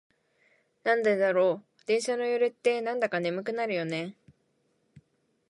[0.83, 4.15] なんでだろう、電車の揺れってなんだか眠くなるよね。